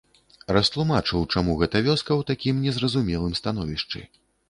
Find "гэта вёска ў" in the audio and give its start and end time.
1.61-2.31